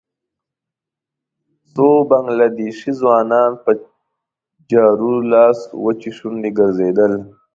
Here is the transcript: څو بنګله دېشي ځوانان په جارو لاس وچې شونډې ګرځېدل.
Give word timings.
څو 1.73 1.87
بنګله 2.09 2.47
دېشي 2.57 2.91
ځوانان 2.99 3.51
په 3.63 3.71
جارو 4.71 5.13
لاس 5.31 5.59
وچې 5.83 6.11
شونډې 6.17 6.51
ګرځېدل. 6.59 7.13